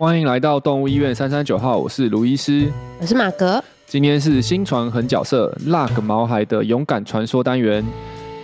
[0.00, 3.62] 欢迎来到动物医院三三九号，我是卢医师，我是马格。
[3.86, 7.84] 今天是新传狠角色 Lug 毛孩的勇敢传说单元。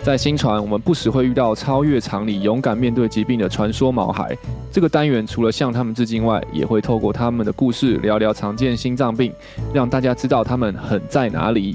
[0.02, 4.36] 在新传，我们不时会遇到超越常理、勇敢面对疾病的传说毛孩。
[4.70, 9.32] 这个单元除了向他们致敬外，也会透过他们的故事聊聊常见心脏病，
[9.72, 11.74] 让大家知道他们狠在哪里。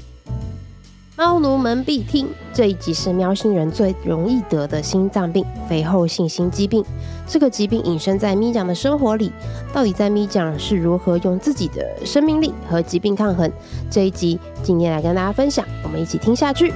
[1.22, 6.84] 猫奴们必听，这一集是喵星人最容易得的心脏病——肥厚性心肌病。
[7.28, 9.30] 这个疾病隐身在咪酱的生活里，
[9.72, 13.48] 到底在咪酱是如何用自己的生命力和疾病抗衡？
[13.88, 16.72] 这一集今天来跟大家分享，我们一起听下去。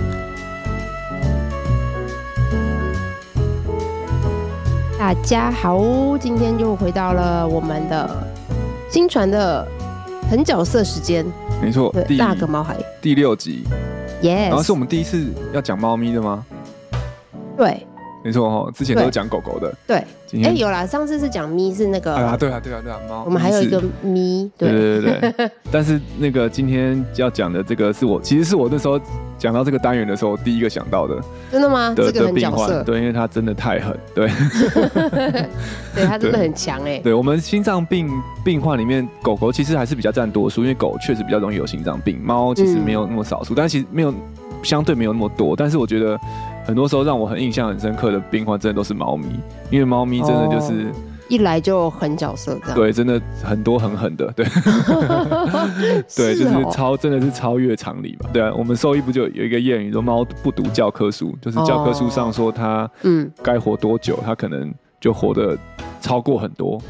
[4.96, 8.08] 大家好，今天又回到了我们的
[8.88, 9.66] 新传的
[10.30, 11.26] 狠角色时间。
[11.60, 13.64] 没错，Lug 毛孩第六集。
[14.26, 16.44] Yes，然后是我们第一次要讲猫咪的吗？
[17.56, 17.86] 对，
[18.26, 19.72] 没错哈，之前都是讲狗狗的。
[19.86, 19.98] 对，
[20.42, 22.12] 哎、欸，有啦，上次是讲咪是那个。
[22.12, 23.22] 啊，对啊，对啊，对啊，猫。
[23.24, 29.00] 我们还有一个咪，对对对对， 但是那个今天要讲的这个是我，其实是我那时候
[29.38, 31.14] 讲到这个单元的时候第一个想到的。
[31.52, 31.94] 真的吗？
[31.94, 34.28] 的这个的病患，对，因为他真的太狠，对。
[35.94, 36.98] 对，他真的很强哎。
[36.98, 38.10] 对，我们心脏病
[38.44, 44.12] 病患里面，狗狗其实还是比较占多数，因为狗确实比较容易有心脏病，猫其实没有那么少数，嗯、但其实没有
[44.64, 45.54] 相对没有那么多。
[45.54, 46.18] 但是我觉得
[46.66, 49.26] 很多时候让我很印象很深刻的病患，真的都是猫咪，
[49.70, 50.88] 因为猫咪真的就是。
[50.88, 50.92] 哦。
[51.28, 54.46] 一来就狠角色这样，对，真的很多很狠的，对，
[56.16, 65.58] 对，就是超，真的是超越常理嘛，对啊，我们兽医不就有一个谚语说，猫不读教科书，就是教科书上说它，嗯，该活多久，它可能就活得
[66.00, 66.80] 超过很多。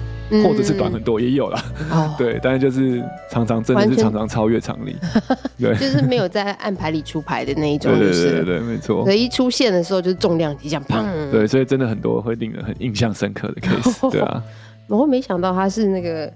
[0.42, 4.96] 或者是短很多也有啦，哦、 对，但是就是常常真的是常常超越常理，
[5.58, 9.04] 对，就是没有在按牌理出牌的那一种，对对对对，没错。
[9.04, 14.42] 所以一出现的时候就是重量级这样砰， 对，所以真的很多会令人很印象深刻的 case，对啊。
[14.88, 16.32] 我会没想到他是那个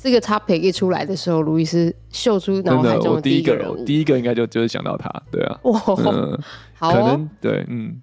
[0.00, 6.38] 这个 topic 一出来的时候，路易斯秀出脑海中的第一个人物，第一个应该就就是想到他，对啊，哇，嗯，
[6.74, 8.00] 好、哦，可能对，嗯。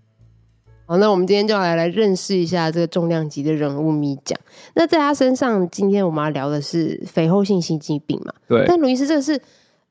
[0.89, 4.35] 好，那我们今天就来来认识一下这个重量级的人物咪酱。
[4.73, 8.33] 那在他身上，今天我们要聊的是肥厚性心肌病嘛？
[8.47, 8.65] 对。
[8.65, 9.39] 但卢医师，这个是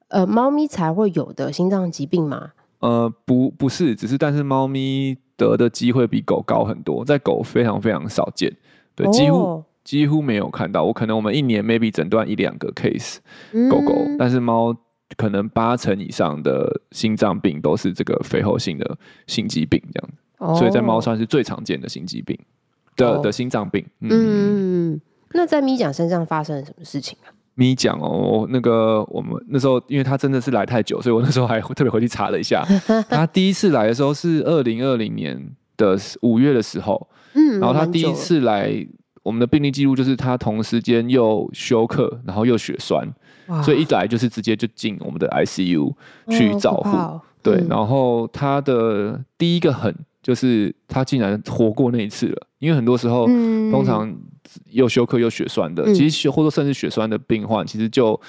[0.08, 2.50] 呃猫咪才会有的心脏疾病吗？
[2.80, 8.52] 呃，不，不是，只是但是猫咪得的机会比狗高很多，在狗非常非常少见，
[8.96, 10.82] 对，几乎、哦、几乎没有看到。
[10.82, 13.18] 我可能我们一年 maybe 诊断一两个 case
[13.70, 14.74] 狗狗，嗯、但是猫
[15.16, 18.98] 可能八成以上的心脏病都是这个肥厚性的
[19.28, 20.58] 心肌病这样子。
[20.58, 22.38] 所以在猫算是最常见的心肌病
[22.96, 23.22] 的、oh.
[23.24, 23.84] 的心脏病。
[24.00, 25.00] 嗯，嗯，
[25.32, 27.32] 那在咪酱身上发生了什么事情啊？
[27.54, 32.64] 咪酱哦，那个我们那时候，因为他真的是来太久，所以我那时候还特别回去查了一下。
[33.10, 35.36] 他第一次来的时候是二零二零年
[35.76, 38.72] 的五月的时候，嗯，然后他第一次来，
[39.24, 43.12] 我们的病例记录就是他同时间又休克，然后又血栓，
[43.64, 45.92] 所以一来就是直接就进我们的 ICU
[46.30, 46.96] 去照护。
[46.96, 49.92] Oh, 对，嗯、然后他的第一个狠。
[50.22, 54.14] 就是他竟然活过那一次了，因为很多时候，嗯、通常
[54.70, 58.20] 又休克又血栓的，嗯、其实或者甚至血栓的病患，其实就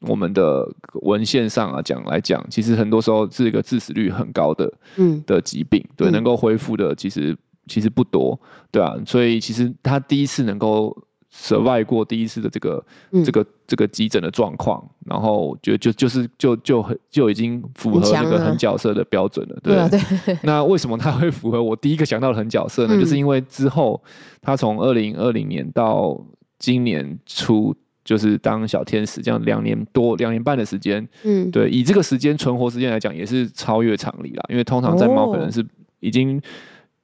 [0.00, 0.68] 我们的
[1.02, 7.36] 文献上啊讲来讲，其实很多时候是一个致死率很高的，嗯、的疾病，对，能够恢复的其实
[7.66, 8.38] 其实不多，
[8.70, 10.96] 对啊，所以其实他第一次能够。
[11.38, 20.38] Survive 过第一次的这个、嗯、这个这个急诊的状况，然后就就就是就就很就已经符合那个狠角色的标准了，对，对，对。
[20.42, 22.96] 那为什么他会符合我第一个想到的狠角色呢？
[22.96, 24.02] 嗯、就是因为之后
[24.40, 26.18] 他从二零二零年到
[26.58, 34.42] 今年初，就是当小天使这样两年多两年半的时间，嗯，对，以这个时间存活时间来讲，也是超越常理啦。
[34.48, 35.64] 因为通常在猫可能是
[36.00, 36.40] 已经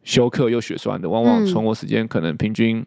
[0.05, 2.85] 休克又血栓的，往往存活时间可能平均。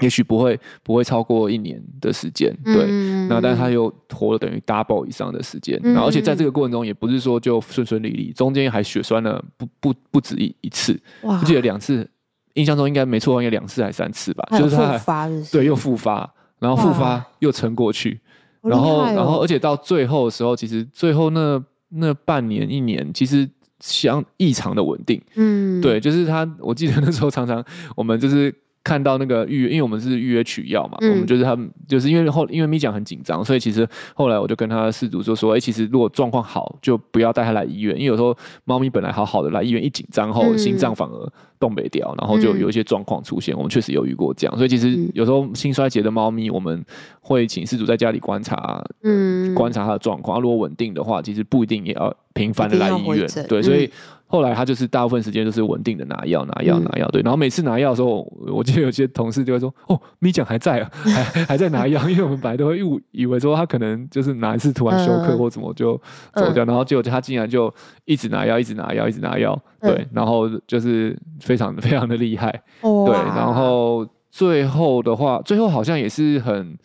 [0.00, 12.08] 也许不会不会超过一年的时间，对，嗯、那但是他又活了等于 double 以上的时间，嗯、然后而且在这个过程中也不是说就顺顺利利，中间还血栓了不不不止一一次，哇我记得两次，
[12.54, 16.28] 印象中应该没错，应该两次还是三次吧，就是他还对又复发，
[16.58, 18.20] 然后复发又撑过去，
[18.62, 23.48] 然后、哦、然后而且到最后的时候，其实最后那那半年一年其实
[23.78, 27.64] 相异常的稳定，嗯，对，就是他，我记得那时候常常
[27.94, 28.52] 我们就是。
[28.84, 43.54] 看到那个预约，因为我们是预约取药嘛，嗯、我们就是他们，就是因为后因为咪讲很紧张，所以其实后来我就跟他饲主就说，哎、欸，其实如果状况好，就不要带他来医院，因为有时候猫咪本来好好的来医院，一紧张后、嗯、心脏反而动没掉，然后就有一些状况出现。
[43.54, 46.84] 嗯、我们确实有遇过这样，所以其实有时候心衰竭的猫咪，我们
[47.22, 50.38] 会请饲主在家里观察，嗯，观察它的状况。
[50.42, 53.90] 如果稳定的话，其实不一定也要频繁的来医院，对，所以。
[54.34, 57.22] 后来他就是大部分时间就是稳定的拿药拿药拿药，对。
[57.22, 65.96] 然后每次拿药的时候，我记得有些同事就会说：“哦，咪酱还在啊， 还还在拿药。”因为我们本来都会误以为说他可能就是哪一次突然休克或怎么就
[66.34, 67.72] 走掉，然后结果他竟然就
[68.06, 70.04] 一直拿药，一直拿药，一直拿药，对。
[70.12, 72.50] 然后就是非常非常的厉害，
[72.82, 73.14] 对。
[73.36, 76.76] 然后最后的话，最后好像也是很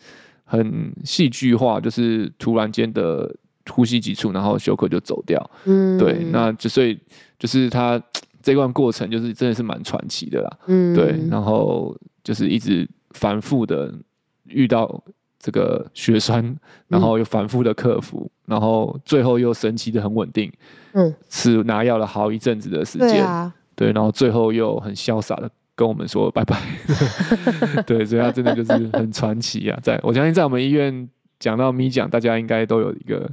[0.44, 3.34] 很戏剧化，就是突然间的。
[3.70, 5.38] 呼吸急促，然后休克就走掉。
[5.64, 6.98] 嗯，对，那就所以
[7.40, 8.00] 就是他
[8.42, 10.58] 这段过程，就是真的是蛮传奇的啦。
[10.66, 13.92] 嗯，对，然后就是一直反复的
[14.44, 15.02] 遇到
[15.38, 16.54] 这个血栓，
[16.86, 20.52] 然后又反复的克服，嗯、然后最后又神奇的很稳定。
[20.92, 23.08] 嗯，是拿药了好一阵子的时间。
[23.08, 26.60] 对啊，对，然后最后又很潇洒的跟我们说拜拜。
[27.86, 31.08] 对，所以他真的就是很传奇啊，在我相信在我们医院。
[31.40, 33.28] 讲到咪讲，大家应该都有一个，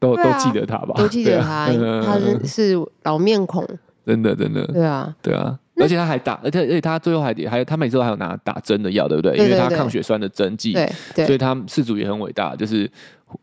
[0.00, 0.94] 都、啊、都记得他吧？
[0.96, 2.74] 都记得他，啊、他是
[3.04, 3.64] 老面孔，
[4.04, 4.66] 真的真的。
[4.66, 9.36] 对啊，对啊，而且他还打，而且而且他最后还还有他每次都还有拿打针的药，对不对？
[9.36, 10.72] 因为他抗血栓的针剂，
[11.14, 12.90] 所以他事主也很伟大，就是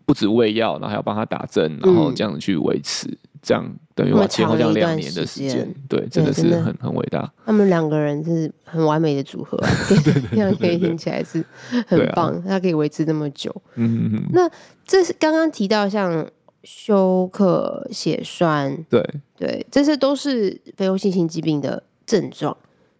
[0.05, 3.07] 不止喂药，然后还要帮他打针，然后这样去维持。
[3.07, 3.63] 嗯这样
[3.97, 7.33] 等于我前后这样两年的时间，对，真的是很很伟大。
[7.43, 9.57] 他们两个人是很完美的组合，
[10.31, 11.43] 这样可以听起来是
[11.87, 12.39] 很棒。
[12.43, 14.23] 他可以维持那么久，嗯嗯。
[14.31, 14.47] 那
[14.85, 16.27] 这是刚刚提到像
[16.63, 19.03] 休克、血栓，对
[19.35, 22.55] 对，这些都是肥厚性心疾病的症状。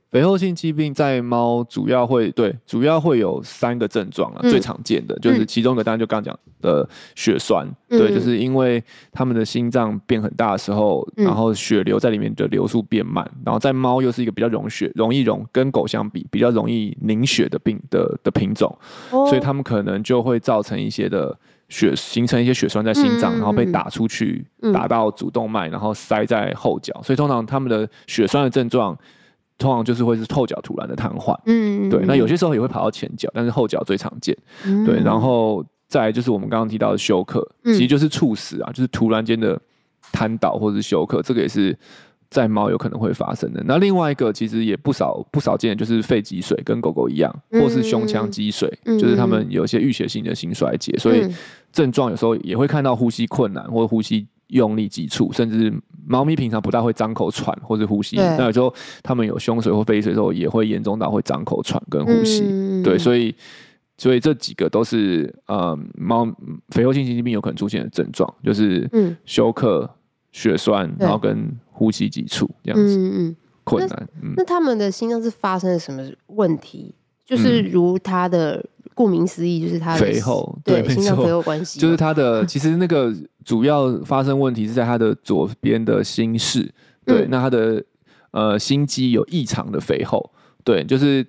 [0.09, 8.81] 肥厚性疾病在猫主要会对，主要会有三个症状啊，嗯、最常见的就是其中一个，当然就刚刚讲的血栓，嗯、对，就是因为
[9.11, 18.73] 它们的心脏变很大的时候，嗯、然后血流在里面的流速变慢，然后在猫又是一个比较溶血、容易溶，跟狗相比比较容易凝血的病的的品种，
[19.11, 21.37] 哦、所以它们可能就会造成一些的
[21.67, 28.97] 血形成一些血栓在心脏，嗯、然后被打出去，嗯、打到主动脉，然后塞在后脚，所以通常他们的血栓的症状。
[29.57, 32.03] 通常就是会是后脚突然的瘫痪，嗯，对。
[32.05, 34.99] 那有些时候也会跑到前脚，但是后脚最常见，嗯、对。
[35.03, 39.59] 然后再来就是我们刚刚提到的休克，嗯、其实就是猝死啊，就是突然间的
[40.11, 41.75] 瘫倒或者是休克，这个也是
[42.29, 43.63] 在猫有可能会发生的。
[43.65, 51.27] 那另外一个其实也不少不少见的就是肺积水，跟狗狗一样，或是胸腔积水，嗯、就是他们有一些淤血性的心衰竭，所以
[51.71, 54.27] 症状有时候也会看到呼吸困难或者呼吸。
[54.47, 55.73] 用力急促，甚至
[56.05, 58.73] 猫咪平常不大会张口喘或者呼吸，那有时候
[59.03, 62.43] 它们有胸水或肺水的时候，也会严重到会张口喘跟呼吸。
[62.45, 63.35] 嗯、对，所以
[63.97, 66.25] 所以这几个都是呃猫
[66.69, 68.89] 肥厚性心肌病有可能出现的症状，就是
[69.25, 69.89] 休克、
[70.31, 72.97] 血栓，然后跟呼吸急促这样子。
[72.97, 74.09] 嗯嗯，困难。
[74.21, 76.95] 那，嗯、那他们的心脏是发生了什么问题？
[77.25, 78.65] 就是如它的。
[78.97, 83.13] 顾名思义，就是它的肥厚，对，心脏肥厚关系，就是它的其实那个
[83.45, 86.73] 主要发生问题是在它的左边的心室，
[87.05, 87.83] 对，嗯、那它的
[88.31, 90.31] 呃心肌有异常的肥厚，
[90.63, 91.23] 对，就是。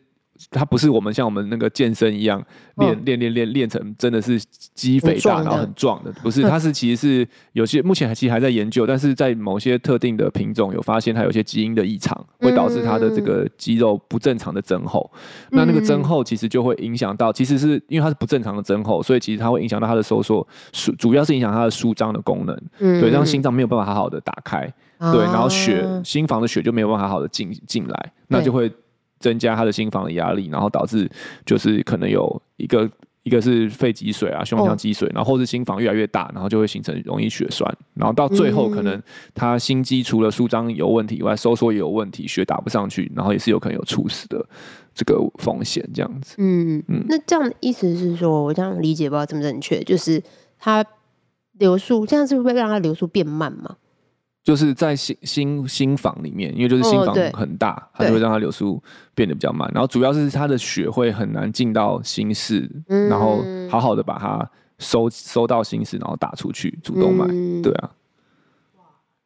[0.51, 2.43] 它不是我们像我们那个健身一样
[2.77, 4.41] 练练练练练成真的是
[4.75, 15.11] 肌肥大然后很壮的，不是，它是其实是有些目前还其实还在研究，但是在某些特定的品种有发现它有些基因的异常，会导致它的这个肌肉不正常的增厚。
[15.51, 28.71] 那那个增厚其实就会影响到，其实是因为它是不正常的增厚，所以其实它会影响到它的收缩，舒主要是影响它的舒张的功能，对，让心脏没有办法好好的打开，对，然后血心房的血就没有办法好好的进进来，那就会。
[29.19, 31.11] 增加他的心房的压力，然后导致
[31.45, 32.91] 就是可能有一个
[33.25, 39.03] 一个是肺积水啊，胸腔积水，然后或是心房越来越大，然后就会形成容易血栓，然后到最后可能
[39.35, 44.45] 他心肌除了舒张有问题以外，收缩也有问题，血打不上去，然后也是有可能有猝死的
[44.95, 46.37] 这个风险这样子。
[46.39, 50.23] 嗯嗯，那这样的意思是说，我这样理解不知道正不正确，就是
[50.59, 50.85] 他
[51.59, 53.77] 流速这样是会让他流速变慢吗？
[54.49, 58.83] 就是在心心心房里面，因为就是心房很大，哦、它就会让它流速
[59.15, 59.71] 变得比较慢。
[59.75, 67.27] 然后主要是它的血会很难进到心室，嗯、然后好好的把它收收到心室，然后打出去主动脉。
[67.29, 67.91] 嗯、对啊。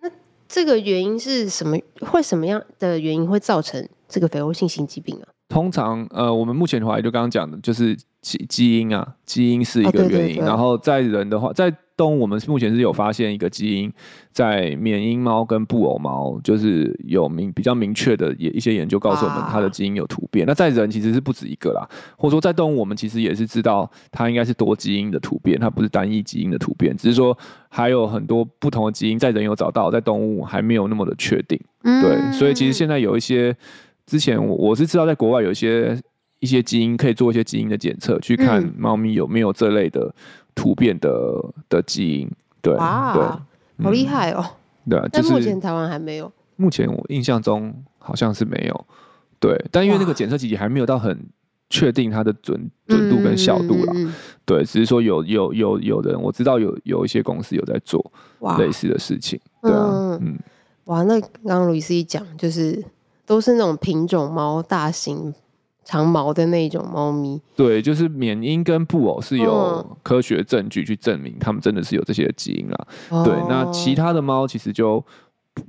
[0.00, 0.10] 那
[0.48, 1.78] 这个原因是什么？
[2.00, 5.28] 会什么样的原因会造成这个肥厚性心肌病啊？
[5.48, 10.08] 通常呃，我们目前的话，就刚刚讲的，就是基基因啊，基因是一个原因。
[10.08, 13.92] 哦、对对对，然后在人的话，在动物我们目前是有发现一个基因，
[14.30, 20.46] 在缅因猫跟布偶猫，就是有明比较明确的也一些研究告诉我们，它的基因有突变。
[20.46, 27.36] 啊、那在人其实是不止一个啦，或者说在动物我们其实也是知道它应该是多基因的突变，它不是单一基因的突变，只是说
[27.68, 31.60] 还有很多不同的基因在人有找到，在动物还没有那么的确定。
[31.84, 33.54] 嗯、对，所以其实现在有一些，
[34.06, 36.00] 之前我我是知道在国外有一些
[36.40, 40.14] 一些基因可以做一些基因的检测，去看猫咪有没有这类的。
[40.54, 41.10] 突变的
[41.68, 42.30] 的基因，
[42.60, 44.44] 对，哇对，好厉害哦！
[44.88, 46.30] 对啊，但目前台湾还没有。
[46.56, 48.86] 目前我印象中好像是没有。
[49.40, 51.18] 对，但因为那个检测机还没有到很
[51.70, 53.92] 确定它的准准度跟效度啦。
[53.96, 58.12] 嗯、对，只是说有有有有的人我知道有有一些公司有在做
[58.58, 59.40] 类似的事情。
[59.62, 60.38] 对啊，嗯，嗯
[60.84, 62.84] 哇，那刚刚卢医师一讲，就是
[63.24, 65.34] 都是那种品种猫，大型。
[65.84, 72.86] 长毛的那种猫咪，对，就是缅因跟布偶是有科学证据去证明它们真的是有这些基因啦。
[73.10, 75.04] 哦、对，那其他的猫其实就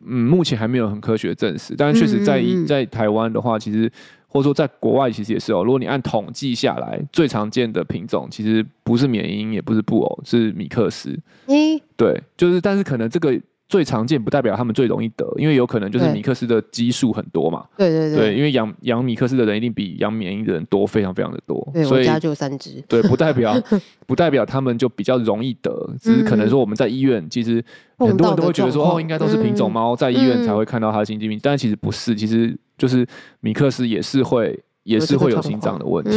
[0.05, 3.91] 嗯，目前还没有很科学证实，但是确实在嗯嗯在台湾的话，其实
[4.27, 5.63] 或者说在国外其实也是哦。
[5.63, 11.17] 如果你按统计下来，最常见的品种其实不是缅因，也不是布偶，是米克斯。
[11.47, 13.39] 嗯，对，就是但是可能这个。
[13.73, 17.65] 最常见不代表他们最容易得，因为有可能就是米克斯的基数很多嘛。
[17.75, 21.67] 对对对，对，因为养养米克斯的人一定比养缅因的人多，非常非常的多。
[21.73, 22.79] 对，所以我家就三只。
[22.87, 23.59] 对，不代表
[24.05, 27.65] 不代表他们就比较容易得，只是可能说我们在医院，其实
[27.97, 33.03] 很多人都会觉得说，哦，应该都是品种猫，在医院才会看到它的心肌病，但其实不是，其实就是
[33.39, 36.11] 米克斯也是会也是会有心脏的问题。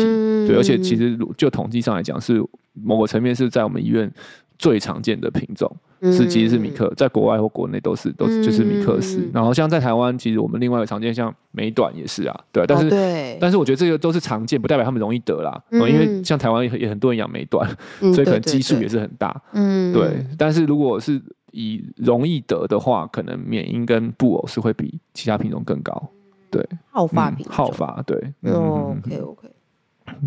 [0.46, 2.38] 对，而且其实就统计上来讲，是
[2.74, 4.12] 某个层面是在我们医院
[4.58, 5.74] 最常见的品种。
[6.02, 9.28] 是，其实是米克，在国外或国内都是，都是就是米克斯。
[9.32, 12.66] 然后像在台湾，其实我们另外一个常见像美短也是啊，对。
[12.66, 15.60] 但是，但是我觉得这个都是常见，不代表他们容易得啦。
[15.70, 17.68] 因为像台湾也也很多人养美短，
[18.00, 19.40] 所以可能基数也是很大。
[19.52, 20.24] 嗯，对。
[20.36, 21.20] 但是如果是
[21.52, 26.10] 以容易得的话，可能缅因跟布偶是会比其他品种更高。
[26.50, 28.16] 对，好发品好发，对。
[28.42, 29.48] 哦，OK OK。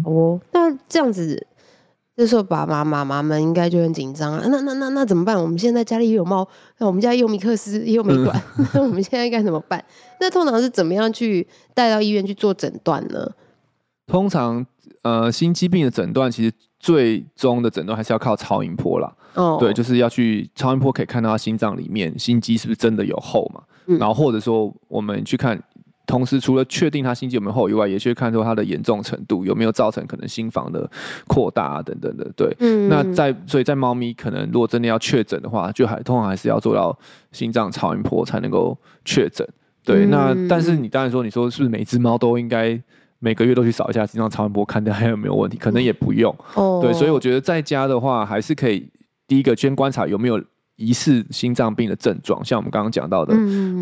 [0.04, 1.46] 哦，那这样子。
[2.20, 4.44] 这时候爸爸妈妈们应该就很紧张啊！
[4.50, 5.42] 那那那那怎么办？
[5.42, 6.46] 我们现在家里也有猫，
[6.78, 9.82] 那我们家也有米克斯，也有美短，嗯、 那我们现在该怎么办？
[10.20, 13.32] 那通常是怎么样去带到医院去做诊断呢？
[14.06, 14.66] 通常，
[15.04, 19.10] 呃，心肌病的诊断其实最终的诊断还是要靠超音波啦。
[19.36, 23.62] 哦，对，就是要去超音波可以看到他心脏里面心肌是不是真的有厚嘛？
[23.86, 25.58] 嗯、然后或者说我们去看。
[26.10, 30.90] 同时，除了确定他心肌有没有厚以外，也去看出它的严重程度有没有造成可能心房的
[31.28, 32.28] 扩大啊等等的。
[32.36, 36.98] 对，嗯、那在所以在猫咪可能如果真的要确诊的话，就还通常还是要做到
[37.32, 38.76] 心脏超音波才能够
[39.06, 39.48] 确诊。
[39.86, 42.82] 对，嗯、那但是你当然说，你说是不是每只猫都应该
[43.20, 45.60] 每个月都去扫一下心脏超音波，看它还有没有问题？
[45.60, 46.36] 可能也不用。
[46.56, 48.90] 哦，对，所以我觉得在家的话，还是可以
[49.28, 50.42] 第一个先观察有没有。
[50.80, 53.36] 疑似心脏病的症状，像我们刚刚讲到的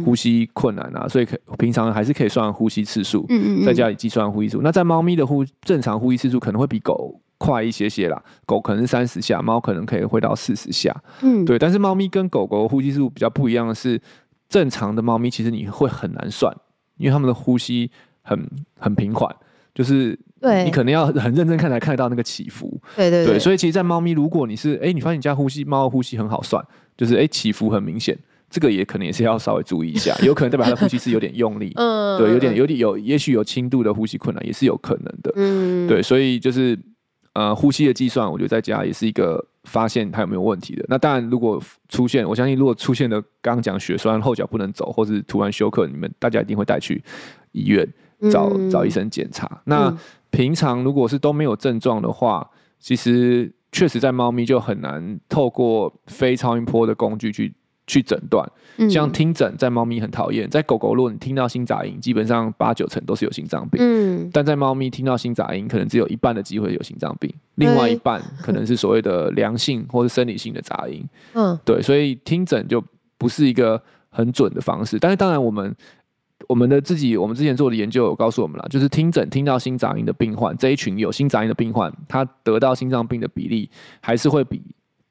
[0.03, 3.27] 呼吸困难啊，所以可平常还是可以算呼吸次数，
[3.63, 4.63] 在家里计算呼吸次数。
[4.63, 10.95] 那在猫咪的呼正常呼吸次数可能会比狗快一些些啦，狗可能是三十下，猫可能可以会到四十下。
[11.21, 11.59] 嗯，对。
[11.59, 14.01] 但是猫咪跟狗狗呼吸次数比较不一样的是，
[14.49, 16.51] 正常的猫咪其实你会很难算，
[16.97, 17.91] 因为它们的呼吸
[18.23, 18.49] 很
[18.79, 19.29] 很平缓，
[19.75, 20.17] 就是
[20.65, 22.81] 你可能要很认真看才看得到那个起伏。
[22.95, 23.37] 对对对。
[23.37, 26.65] 所以其实，在猫咪，如果你是哎、欸，你发现你家呼吸猫的呼吸很好算。
[26.97, 28.17] 就是哎、欸，起伏很明显，
[28.49, 36.77] 这个也可能也是要稍微注意一下，有可能代表他的呼吸是有点用力，嗯，对，有点有点有，也许有轻度的呼吸困难，也是有可能的，嗯，对，所以就是
[37.33, 40.83] 呃，呼吸的计算，我觉得在家也是一个发现他有没有问题的。
[40.89, 47.03] 那当然，如果出现，我相信如果出现了刚刚讲血栓、后脚不能走，或是突然休克，你们大家一定会带去
[47.51, 47.87] 医院
[48.31, 49.61] 找、嗯、找医生检查。
[49.65, 49.95] 那
[50.31, 52.49] 平常如果是都没有症状的话，
[52.79, 53.53] 其实。
[53.71, 57.53] 确实，在猫咪就很难透过非超音波的工具去
[57.85, 58.49] 去诊断。
[58.77, 63.79] 嗯、像听诊，在猫咪很讨厌；在狗狗，如果你听到心杂音，基本上八九成都是有心脏病。
[63.83, 71.07] 嗯、但在猫咪听到心杂音，可能只有一半的机会有心脏病，另外一半可能是所谓的良性或是生理性的杂音。
[71.33, 72.83] 嗯，对，所以听诊就
[73.17, 74.97] 不是一个很准的方式。
[74.97, 75.75] 但是，当然我们。
[76.47, 84.61] 我们的自己，我们之前做的研究有告诉我们了，就是听诊听到心杂音的病患，这一群有心杂音的病患，他得到心脏病的比例还是会比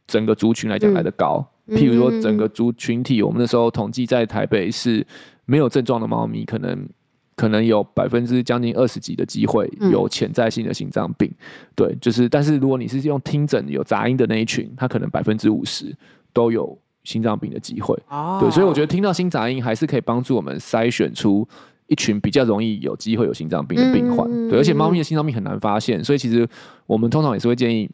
[0.07, 1.47] 整个族群来讲来的高。
[1.67, 5.07] 嗯、譬如说，整个族群体，我们那时候统计在台北是
[5.45, 6.89] 没有症状的猫咪，可能
[7.35, 11.29] 可能有百分之将近二十几的机会有潜在性的心脏病。
[11.29, 11.37] 嗯、
[11.75, 15.95] 对，就是，但是如果你是用听诊有杂音的那一群，他可能百分之五十
[16.33, 16.79] 都有。
[17.07, 21.47] 心脏病的机会，哦、对，所以我觉得听到心杂音还是可以帮助我们筛选出
[21.87, 24.29] 一群比较容易有机会有心脏病的病患。
[24.29, 26.47] 嗯、对，而且猫咪的心脏病很难发现，所以其实
[26.85, 27.89] 我们通常也是会建议，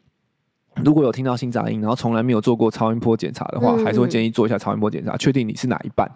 [0.83, 6.09] 如果有听到心杂音，然后从来没有做过超音波检查的话，嗯、还是会建议做一下超音波检查，确定你是哪一半。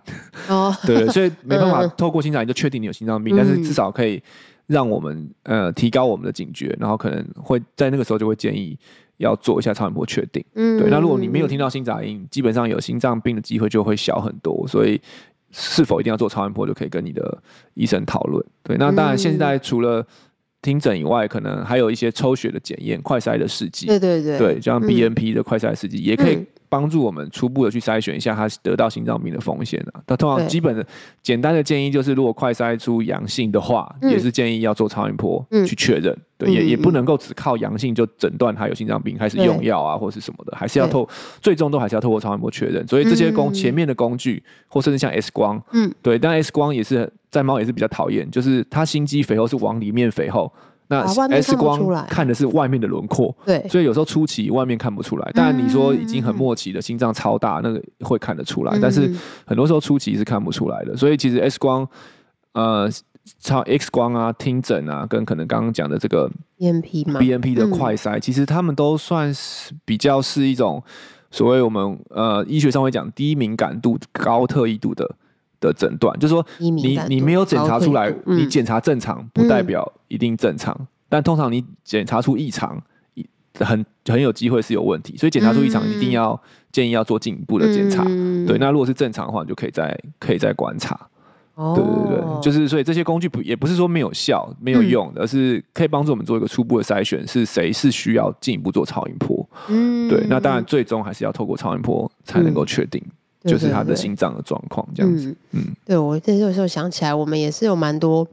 [0.49, 4.19] 哦， 对，所以没办法 透过心杂音就确定你有心脏病，嗯、但是至少可以
[4.65, 8.77] 让我们呃提高我们的警觉，然后可能会在那个时候就会建议。
[9.17, 10.89] 要做一下超音波确定，嗯，对。
[10.89, 14.65] 那如果你没有听到心杂音，基本上有心脏病的机会就会小很多。
[14.67, 14.99] 所以
[15.51, 17.37] 是否一定要做超音波，就可以跟你的
[17.73, 18.43] 医生讨论。
[18.63, 20.05] 对，那当然现在除了
[20.61, 23.85] 听诊以外，可能还有一些抽血的检验、快筛的试剂。
[23.87, 30.01] 对对对，对，像 BNP 的快筛试剂也可以帮助我们初步的去筛选一下他得到心脏病的风险啊。
[30.07, 30.85] 那通常基本的
[31.21, 36.13] 简单的建议就是，如果快筛出阳性的话，嗯、也是建议要做超音波去确认。
[36.13, 41.07] 嗯、对，也也不能够只靠阳性就诊断他有心脏病，开始用药啊或是什么的，还是要透
[41.41, 42.85] 最终都还是要透过超音波确认。
[42.87, 50.51] 所以这些工前面的工具，或甚至像 X 光，嗯，对，但 X 光也是在猫也是比较讨厌，就是它心肌肥厚是往里面肥厚。
[50.89, 51.05] 那
[51.41, 55.31] X 光看的是外面的轮廓，对，所以有时候初期外面看不出来。
[55.33, 59.13] 当然你说已经很末期的心脏超大，那个会看得出来，但是
[59.45, 60.95] 很多时候初期是看不出来的。
[60.95, 61.85] 所以其实 X 光，
[62.53, 62.89] 呃，
[63.39, 70.81] 超 X 光啊、听诊啊，跟可能刚刚讲的这个 BNP 嘛 BNP 的快筛，其实他们都算是比较是一种
[71.29, 75.15] 所谓我们呃医学上会讲低敏感度、高特异度的。
[75.59, 82.81] 的诊断就是说你，你你没有检查出来，嗯、你检查正常不代表一定正常，嗯、但通常你检查出异常，
[83.59, 86.39] 很很有机会是有问题，所以检查出异常一定要、嗯、
[86.71, 88.03] 建议要做进一步的检查。
[88.07, 90.97] 嗯、对，那如果是正常的话，你就可以再可以再观察。
[91.55, 99.49] 哦、对对对，就是所以这些工具不也不是说没有效没有用，嗯、而是可以帮助我们做一个初步的筛选，是谁是需要进一步做超音波。
[99.67, 103.03] 嗯，对，那当然最终还是要透过超音波才能够确定。
[103.47, 108.27] 就是他的心脏的状况这样子，嗯，嗯对我这时候想起来，我们也是有蛮多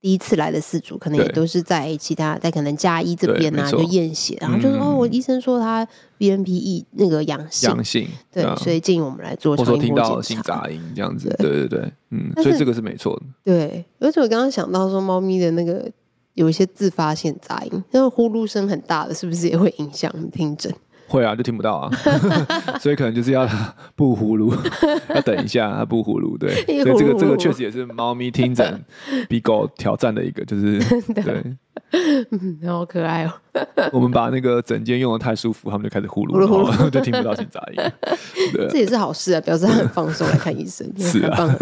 [0.00, 5.86] 第一次来的四组，可能也都是在其他在可能加医这边啊，就验血，然后就说、嗯、哦，我医生说他
[6.18, 9.88] BNP 那个阳性，阳性，对，啊、所以建议我们来做超音波检查。
[9.88, 11.66] 听到心杂音这样子，对。
[11.66, 13.22] 对对，嗯，所以这个是没错的。
[13.42, 15.90] 对，而且我刚刚想到说，猫咪的那个
[16.34, 20.12] 有一些自发性杂音，那个呼噜声很大的，是不是也会影响？
[20.30, 20.72] 听诊？
[21.08, 21.90] 会啊，就听不到啊，
[22.80, 23.48] 所以可能就是要
[23.94, 24.54] 不呼噜，
[25.14, 28.84] 要等一下不呼噜，对， 所以这个这个确实也是猫咪听诊
[29.28, 30.78] 比狗挑战的一个，就是
[31.14, 31.56] 对，
[32.30, 33.32] 嗯，好可爱哦。
[33.92, 37.76] 我们把那个整间用的太舒服，他们就开始呼噜，然后就听不到心杂音。
[38.52, 41.56] 对，这也是好事啊，表示他很放松来看医生，是啊，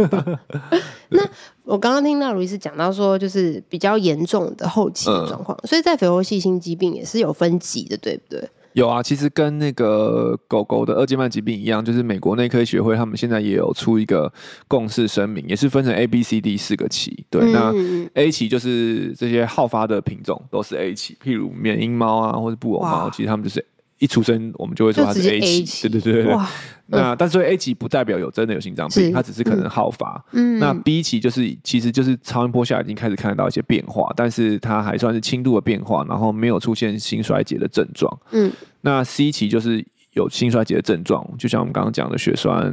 [1.11, 1.23] 那
[1.65, 8.49] 我刚刚听到卢医师讲到说，就是比较严重的后期的状况，所以在肥厚性心肌病也是有分级的，对不对？
[8.75, 14.33] 有啊，其实跟那个狗狗的二尖瓣疾病一样，就是美国内科学会他们现在也有出一个
[14.67, 17.25] 共识声明，也是分成 A、B、C、D 四个期。
[17.31, 23.65] 对，嗯、那 A 期就是这些好发的品种都是 A 期，譬如缅因猫啊，或者布偶猫，其实他们就是
[23.99, 25.89] 一出生我们就会说他是 A 级。
[25.89, 26.35] 对对对对。
[26.35, 26.49] 哇
[26.87, 30.23] 那但是 A 级不代表有真的有心脏病，是它只是可能好发。
[30.33, 38.21] 嗯，那 B 级就是其实就是超音波下已经开始看得到一些变化，但是它还算是轻度的变化，然后没有出现心衰竭的症状。
[38.33, 38.53] 嗯，
[38.83, 42.65] 那 C 级就是有心衰竭的症状，就像我们刚刚讲的血栓，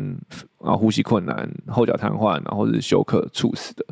[0.62, 3.86] 然后呼吸困难、后脚瘫痪，然后是休克猝死的。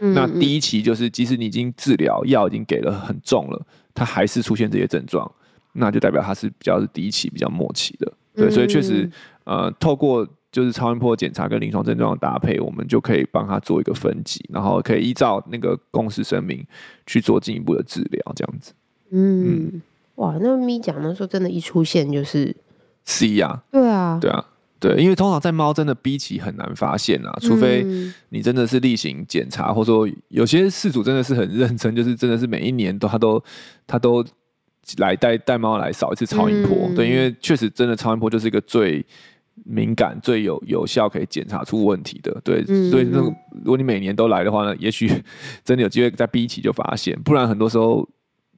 [0.00, 5.30] 嗯，那 D 期就是即使你已经治疗药已经给了很重了，它还是出现这些症状，
[5.76, 8.12] 那就代表它是比较是第一期比较末期的。
[8.34, 9.10] 对，所以确实。
[9.48, 16.66] 呃，透过就是超音波检查跟临床症状的搭配，我们就可以帮他做一个分级，然后可以依照那个共识声明
[17.06, 18.72] 去做进一步的治疗，这样子。
[19.10, 19.82] 嗯，嗯
[20.16, 22.52] 哇，那咪讲的时候，真的，一出现就是
[23.04, 23.62] C 呀、啊？
[23.70, 24.44] 对啊，对啊，
[24.80, 27.86] 对，因为通常在猫真的 B 期很难发现啊，除非
[28.30, 33.40] 你真的是例行检查，或者说有些事主真的是很认真，就是真的是每一年都他都
[33.86, 34.24] 他都
[34.98, 39.04] 来带带猫来扫一次超音波，嗯、对，因为确实真的超音波就是一个最。
[39.64, 45.10] 敏感最有有效可以检查出问题的，对，嗯、所以那如果你每年都来的话呢，也许
[45.64, 48.06] 真的有机会在 B 期就发现，不然很多时候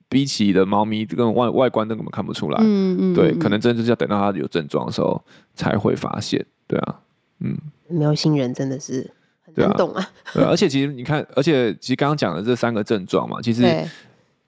[0.08, 7.00] B 期的猫咪跟外外观都根本看不出来，嗯嗯，对，可能真的就是要等到它有症状的时候才会发现，对啊，
[7.38, 7.56] 嗯，
[7.88, 9.08] 喵星人真的是
[9.44, 13.62] 很难懂啊，对啊，而且其实你看，而且其实刚刚讲的这三个症状嘛，其实。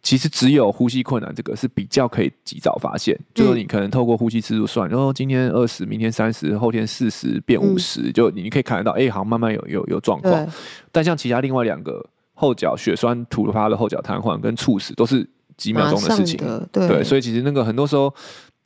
[0.02, 10.48] 其实只有呼吸困难这个是比较可以及早发现，嗯、就是你可能透过呼吸次数算，然后今天二十，明天三十，后天四十变五十、嗯，就你可以看得到，哎、欸，好像慢慢有有有状况。
[10.90, 16.38] 但像其他另外两个后脚血栓突发的后脚瘫痪跟猝死，都是几秒钟的事情。
[16.72, 18.10] 对，对，所以其实那个很多时候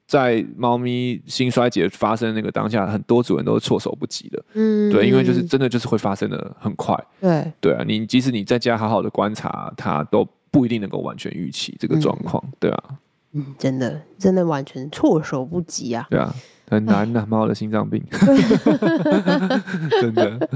[0.06, 4.40] 在猫咪心衰竭发生那个当下，很多主人都是措手不及的。
[4.52, 6.96] 嗯，对，因为就是真的就是会发生的很快。
[7.20, 10.24] 对，对啊，你即使你在家好好的观察，它都。
[10.54, 12.84] 不一定能够完全预期这个状况，嗯、对啊，
[13.32, 16.32] 嗯，真的，真的完全措手不及啊，对啊，
[16.70, 18.00] 很难呐、啊，猫的心脏病，
[20.00, 20.48] 真的，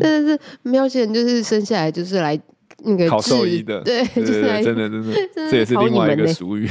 [0.00, 2.40] 但是喵星人就是生下来就是来
[2.86, 6.66] 那个考兽医的，对，就是来真的真的， 真的这也是另外一个俗语。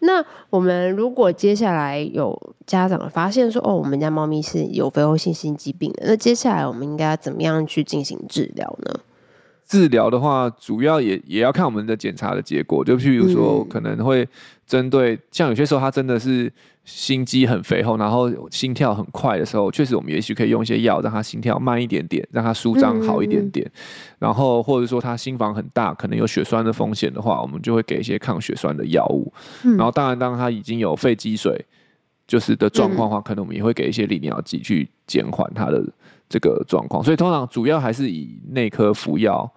[0.00, 9.00] 那我们如果接下来有家长发现说，哦，我们家猫咪是有肥厚性心肌病的，那接下来我们应该怎么样去进行治疗呢？
[9.66, 12.84] 治疗的话，主要也也要看我们的检查的结果。
[12.84, 14.26] 就譬如说，可能会
[14.66, 16.52] 针对像有些时候他真的是
[16.84, 23.68] 心肌很肥厚，然后心跳很快的时候，确实我们也许可以用一些药让他心跳慢一点点，让他舒张好一点点。
[24.20, 29.32] 然后或者说他心房很大，可能有血栓的风险的话，我们就会给一些抗血栓的药物。
[29.76, 31.64] 然后当然，当他已经有肺积水
[32.28, 35.84] 就是的状况的话，可能我们也会给一些利尿剂去减缓他的。
[36.28, 39.50] 这个状况，所以通常主要还是以内科服药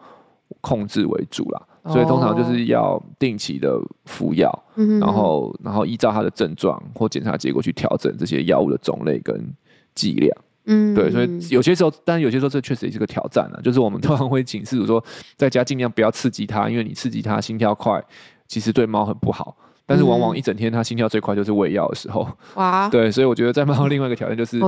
[0.61, 1.61] 控制为主啦。
[1.85, 4.51] 所以通常就是要定期的服药，
[4.99, 9.51] 然后然后依照他的症状或检查结果去调整这些药物的种类跟
[9.95, 10.37] 剂量。
[10.65, 13.57] 嗯，对，所以有些时候，但有些时候这确实也是个挑战啊。
[13.63, 15.03] 就是我们通常会请饲主说，
[15.35, 18.03] 在家尽量不要刺激它，因为你刺激它心跳快，
[18.45, 19.55] 其实对猫很不好。
[19.87, 22.27] 但是往往一整天它心跳最快就是喂药的时候。
[22.55, 24.59] 哇，对，所以我觉得在猫另外一个挑战就是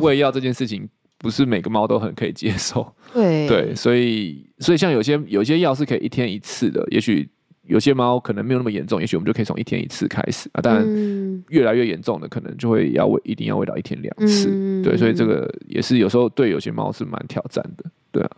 [0.00, 0.88] 喂药这件事情。
[1.22, 7.28] 不是每个猫都很可以接受， 对对，所以所以像有些有些药是可以一天一次的，也许
[7.64, 10.62] 有些猫可能没有那么严重，也许我们就可以从一天一次开始啊。
[10.62, 14.48] 当然，越来越严重的可能就会要喂，一定要喂到一天两次。
[14.50, 18.30] 嗯、对，所以这个也是有时候对有些猫是蛮挑战的，对啊。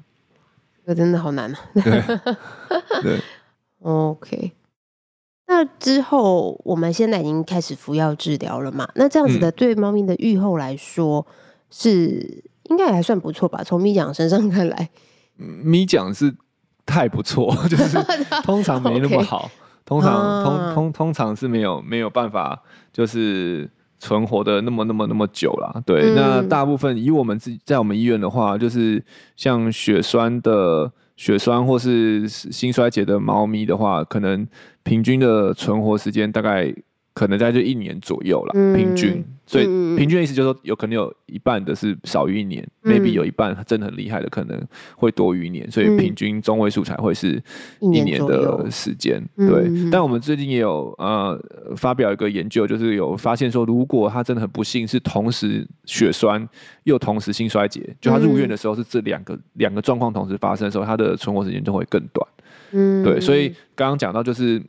[0.85, 1.59] 这真的好难啊。
[1.75, 2.03] 对，
[3.01, 3.21] 对，
[3.79, 4.51] OK。
[5.47, 8.90] 那之后我们现在已经开始服药治疗了嘛？
[8.97, 11.25] 那这样子的对猫咪的愈后来说
[11.71, 12.42] 是。
[12.64, 14.90] 应该还算不错吧，从咪讲身上看来，
[15.37, 16.35] 咪讲是
[16.87, 17.98] 太不错， 就是
[18.44, 19.51] 通常没那么好.
[19.85, 25.83] 通常通通通常是没有没有办法，就是存活的那么那么那么久啦。
[25.85, 29.05] 对，嗯、那大部分以我们自己在我们医院的话，就是
[29.37, 34.46] 像血栓的血栓或是心衰竭的猫咪的话，可能
[34.85, 36.72] 平均的存活时间大概。
[37.14, 39.64] 可能在就一年左右了，嗯、平均，所以
[39.96, 44.59] 平均的意思就是说，有可能有一半的是少于一年、嗯、，maybe 有一半真的很厉害的，可能
[44.96, 47.42] 会多于一年，所以平均中位数才会是
[47.81, 49.22] 一年的时间。
[49.37, 51.38] 对，嗯、但我们最近也有呃
[51.77, 56.48] 发表一个研究，就是有发现说，如果他真的很不幸是同时血栓
[56.85, 62.27] 又同时心衰竭，就他入院的时候是这两个两个状况同时发生的时候，他的存活时间就会更短。
[62.70, 64.62] 嗯，对，所以刚刚讲到就是。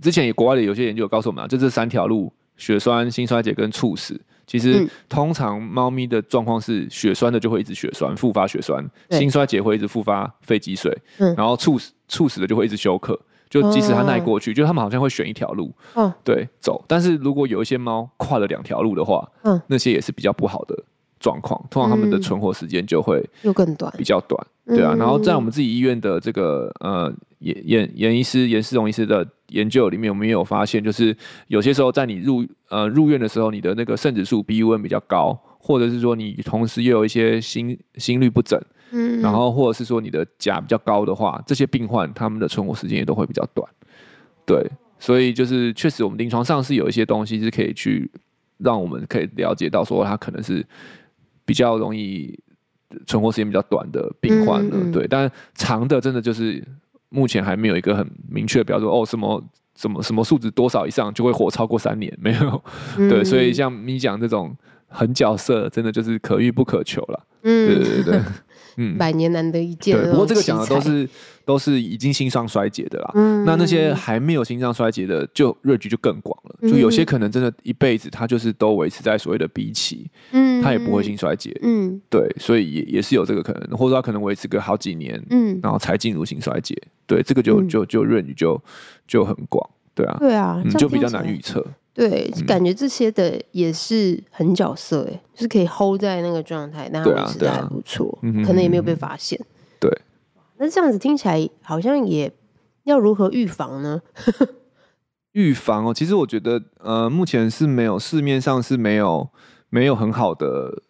[0.00, 4.20] 之前也国外的有些研究告诉我们啊，就这三条路：血栓、心衰竭跟猝死。
[4.46, 13.18] 其实通常猫咪的状况是血栓的就会一直血栓复发血栓，心衰竭会一直复发肺积水，嗯、然后猝死猝死的就会一直休克。
[13.48, 16.84] 就即使它耐过去，哦、就他们好像会选一条路，哦、对走。
[16.88, 20.76] 但是如果有一些猫跨了两条路的话，嗯、那些也是比较不好的
[21.20, 21.64] 状况。
[21.70, 24.46] 通常他们的存活时间就会又更短，比较短。
[24.66, 27.12] 对啊，然后在我们自己医院的这个呃
[27.44, 31.14] 严严严医师严世荣医师的研究里面，我们也有发现，就是
[31.48, 38.58] 有些时候在你入呃入院的时候，你的那个肾指数 BUN 比较高，或者是说你同时又有一些心心率不整，
[38.92, 43.68] 嗯，然后或者是说你的钾比较高的话，这些病患他们的存活时间也都会比较短。
[44.46, 44.66] 对，
[44.98, 48.10] 所以就是确实我们临床上是有一些东西是可以去
[48.58, 50.66] 让我们可以了解到说他可能是
[51.44, 52.38] 比较容易。
[53.08, 56.64] 存活时间比较短的病患嗯对，但长的真的就是
[57.14, 59.42] 目前还没有一个很明确的标准哦，什么
[59.76, 62.64] 什么什么数值多少以上就会活超过三年， 没有，
[62.98, 64.54] 嗯、对，所以像你讲这种
[64.88, 68.20] 很角色，真的就是可遇不可求了，嗯，对对对。
[68.76, 69.96] 嗯，百年难得一见。
[69.96, 71.08] 对，不过这个讲的都是
[71.44, 73.10] 都是已经心脏衰竭的啦。
[73.14, 76.68] 嗯，那那些还没有心脏衰竭的，就 range 就更广了。
[76.68, 81.56] 就有些可能真的一辈子，他就是都维持在所谓的 B 期，嗯，他也不会心衰竭。
[81.62, 86.76] 嗯，对，所以也也是有这个可能，或者他可能维持个好几年，嗯，然后才进入心衰竭。
[87.06, 88.60] 对，这个就就就 range 就
[89.06, 91.64] 就很广，对啊，对啊，就比较难预测。
[91.94, 99.40] 对，感觉这些的也是很角色，哎，就是可以 hold 在那个状态，但维持的还不错，可能也没有被发现。
[99.78, 99.88] 对，
[100.58, 102.32] 那这样子听起来好像也
[102.82, 104.02] 要如何预防呢？
[105.34, 109.28] 预防哦，其实我觉得，呃，目前是没有市面上是没有
[109.70, 110.82] 没有很好的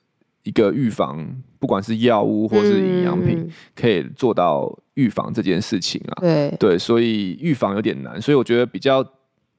[0.45, 6.17] 一个预防，不管是药物或是营养品，可以做到预防这件事情啊。
[6.23, 9.07] 对对，所以预防有点难，所以我觉得比较。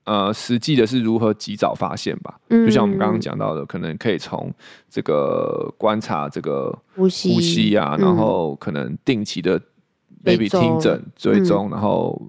[0.06, 2.40] 呃，实际的是如何及早发现吧？
[2.50, 4.54] 嗯、就像我们刚刚讲到的，可能可以从
[4.88, 9.60] 这个观察这个呼吸呼吸啊，嗯、然后可能定期的
[10.24, 12.22] baby 听诊追踪，嗯、然后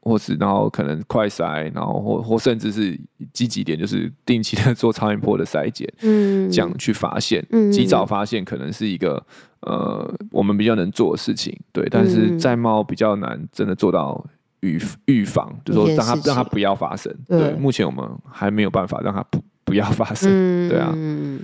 [0.00, 3.00] 或是然后可能快筛，然后或或甚至是
[3.32, 9.24] 积极点，就是定期的 做超音波的筛检，嗯，这样去发现，嗯、及早发现可能是一个
[9.60, 14.22] 呃我们比较能做的事情，对，但是在猫比较难真的做到。
[14.62, 17.14] 预预防，就是说让它让它不要发生。
[17.28, 20.30] 对，对，目前我们还没有办法让它不不要发生。
[20.32, 21.40] 嗯、对啊，嗯，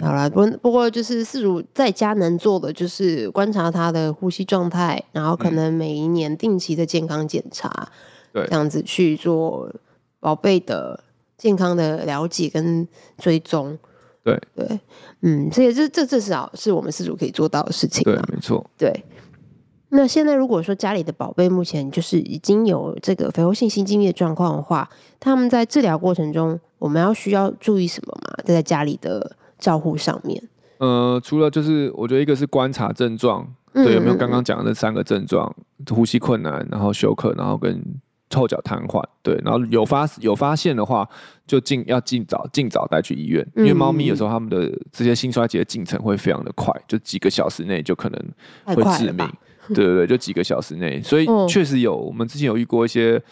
[0.00, 7.88] 好了，不不过就是四主在家能做的就是观察他的呼吸状态，然后可能每一年定期的健康检查，
[8.32, 9.72] 对、嗯，这样子去做
[10.20, 11.02] 宝贝的
[11.36, 12.86] 健康的了解跟
[13.18, 13.78] 追踪。
[14.24, 14.80] 对对，
[15.22, 18.02] 嗯，这也这这至少是我们四主可以做到的事情。
[18.04, 18.68] 对，没错。
[18.76, 18.92] 对，
[19.90, 28.44] 那现在如果说家里的宝贝目前就是已经有这个肥厚性心肌病的状况的话，他们在治疗过程中，我们要需要注意什么吗？
[28.44, 30.42] 在家里的照护上面？
[30.78, 35.54] 呃，除了就是我觉得一个是观察症状，对，有没有刚刚讲的那三个症状，
[35.90, 37.82] 呼吸困难，然后休克，然后跟。
[38.36, 41.08] 后脚瘫痪，对，然后有发有发现的话，
[41.46, 48.22] 就尽要尽早尽早带去医院，因为猫咪有时候它们的这些心衰竭的进程会非常的快，就几个小时内就可能
[48.66, 49.26] 会致命，
[49.74, 53.22] 对对对，就几个小时内，所以确实有，我们之前有遇过一些。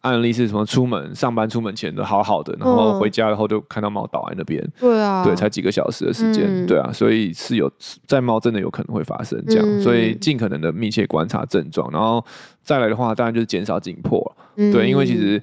[0.00, 0.66] 案例是什么？
[0.66, 4.60] 出门上班出门前的好好的，然后回家以后就看到猫倒在那边。
[4.80, 6.46] 对啊，对，才几个小时的时间。
[6.48, 7.70] 嗯、对啊，所以是有
[8.04, 12.22] 在猫真的有可能会发生这样，嗯、所以尽可能的密切观察症状，然后
[12.60, 14.36] 再来的话，当然就是减少紧迫。
[14.56, 15.40] 嗯、对，因为其实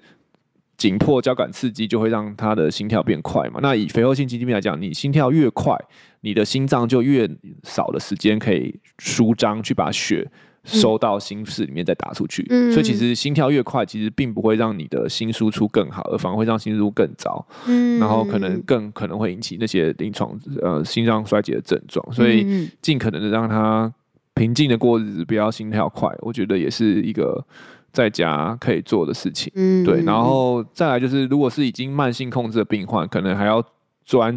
[0.81, 3.59] 紧迫交感刺激就会让他的心跳变快嘛。
[3.61, 5.77] 那以肥厚性心肌病来讲，你心跳越快，
[6.21, 7.29] 你的心脏就越
[7.63, 10.27] 少的时间可以舒张去把血。
[10.63, 22.05] 收到心室里面再打出去，嗯、所以其实心跳越快，其实并不会让你的心输出更好，而反而会让心输出更糟，嗯、然后可能更可能会引起那些临床呃心脏衰竭的症状。
[22.13, 23.91] 所以尽可能的让他
[24.35, 27.43] 平静的过日子，不要心跳快，我觉得也是一个
[27.91, 29.51] 在家可以做的事情。
[29.55, 33.63] 嗯、对，然后再来就是，如果是已经慢性控制的病患，可能还要
[34.05, 34.35] 专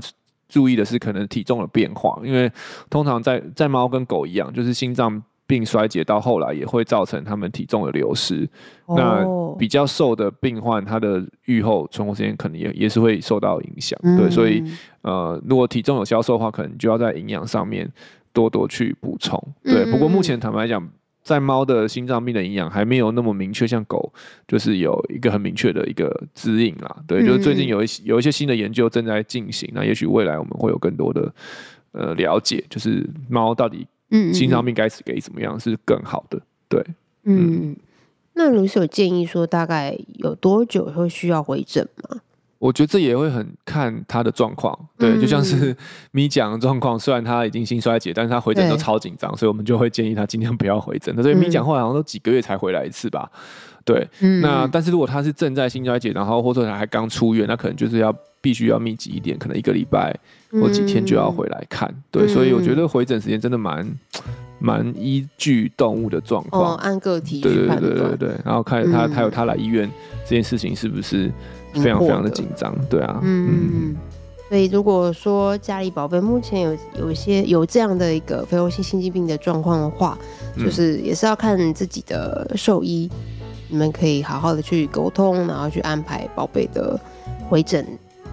[0.48, 2.50] 注意的是可能体重的变化，因为
[2.88, 5.22] 通常在在猫跟狗一样，就是心脏。
[5.46, 8.48] 病衰竭到后来也会造成他们体重的流失。
[8.86, 8.98] Oh.
[8.98, 13.96] 那比较瘦的病患，他的愈后存活时间可能也也是会受到影响。
[14.02, 14.18] Mm.
[14.18, 14.64] 对，所以
[15.02, 17.86] 呃，如果体重有消瘦的话，可能就要在营养上面
[18.32, 19.38] 多多去补充。
[19.62, 19.92] 对，mm.
[19.92, 20.82] 不过目前坦白讲，
[21.24, 24.12] 在猫的心脏病的营养还没有那么明确，像狗
[24.46, 26.96] 就是有一个很明确的一个指引啦。
[27.08, 31.34] 对，就是最近有一些有一些新的研究正在进行，那也许未来我们会有更多的
[31.92, 33.86] 呃了解，就是猫到底。
[34.10, 36.38] 嗯，心脏病该是给怎么样是更好的？
[36.68, 36.78] 对，
[37.24, 37.76] 嗯，嗯，
[38.34, 42.20] 那如是有建议说大概有多久会需要回诊吗？
[42.58, 45.76] 我觉得这也会很看他的状况，对，嗯、就像是
[46.12, 51.14] 咪讲的状况，虽然他已经心衰竭，但是他回诊都超紧张，所以我们就会建议他尽量不要回诊。
[51.16, 53.30] 那所以咪讲后来好像都几个月才回来一次吧？
[53.84, 60.14] 对，嗯、那但是如果他是正在心衰竭，然后或者他还刚出院，那可能就是要必须要密集一点，可能一个礼拜。
[60.60, 63.84] 或几天就要回来看，嗯、对，所以我觉得回诊时间真的蛮
[64.60, 67.40] 蛮依据动物的状况，哦，按个体。
[67.40, 69.90] 对对对对对，然后看他他有他来医院
[70.22, 71.28] 这件事情是不是
[71.74, 73.96] 非常非常的紧张，对啊，嗯，嗯，
[74.48, 80.16] 所以如果说家里宝贝目前有有一些有这样的一个肥厚性心肌病的状况的话，
[80.56, 83.10] 就是也是要看自己的兽医，
[83.68, 86.98] 你们可以好好的去沟通，然后去安排宝贝的
[87.48, 87.86] 回诊。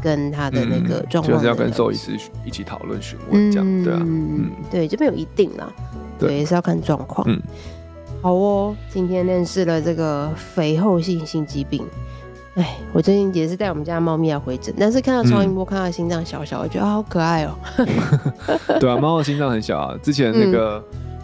[0.04, 5.71] 跟他的那个状况，就是要跟兽医师一起讨论询问这样，对啊，嗯，对，这边有一定啦，
[6.17, 7.23] 对，也是要看状况。
[7.30, 7.39] 嗯，
[8.19, 11.86] 好哦，今天认识了这个肥厚性心肌病。
[12.55, 17.55] 哎，我最近也是带我们家猫咪来回诊，但是看到超音波，看到心脏小小，我觉得好可爱哦。
[18.77, 19.95] 对啊，猫的心脏很小啊。
[20.03, 20.83] 之前那个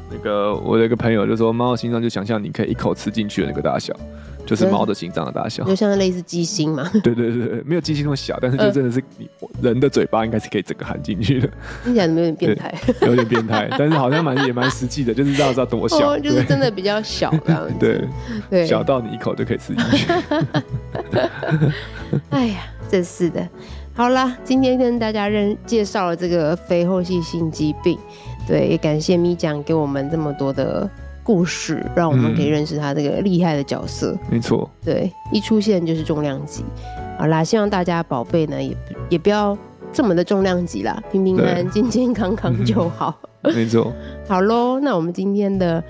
[0.09, 3.93] 那个我的一个朋友就说，猫的心脏就想象你可以一口吃进去的那个大小。
[4.47, 6.89] 就是猫的心脏的大小，就像类似鸡心嘛。
[7.03, 9.29] 对对对，没有鸡心那么小，但是就真的是你
[9.61, 11.49] 人的嘴巴应该是可以整个含进去的。
[11.83, 12.73] 听起来有点变态，
[13.05, 17.73] 有点变态，但是好像蛮也蛮实际的，就是知道知道多小，哦，就是真的比较小这样子。
[17.79, 18.01] 对
[18.49, 20.11] 对，小到你一口就可以吃进去。
[22.29, 23.45] 哎呀，真是的。
[23.93, 27.97] 好啦，今天跟大家认介绍了这个肥厚性心肌病，
[28.47, 30.89] 对，也感谢咪酱给我们这么多的。
[31.27, 34.13] 故事让我们可以认识他这个厉害的角色。
[34.13, 36.63] 嗯、没错，对，一出现就是重量级。
[37.19, 38.77] 好啦，希望大家宝贝呢也
[39.09, 39.57] 也不要
[39.91, 43.13] 这么的重量级啦，平平安安、健健康康就好。
[43.41, 43.91] 嗯、没错。
[44.25, 45.83] 好喽，那我们今天的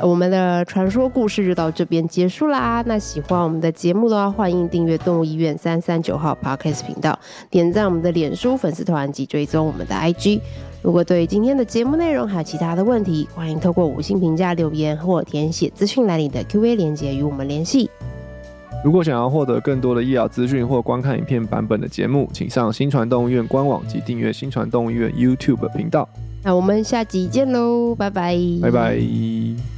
[0.00, 2.82] 我们的传说故事就到这边结束啦。
[2.86, 7.18] 那喜欢我们的节目的话，欢迎订阅动物医院三三九号 Podcast 频道，
[7.50, 10.40] 点赞我们的脸书粉丝团及追踪我们的 IG。
[10.80, 17.90] 如果对今天的节目内容还有其他的问题，欢迎透过五星评价留言或填写资讯栏里的 Q&A 连接与我们联系。
[18.84, 26.08] 如果想要获得更多的医疗资讯或观看影片版本的节目，请上新传动物医院官网及订阅新传动物医院 YouTube 频道。
[26.44, 29.77] 那我们下集见喽，拜拜，拜拜。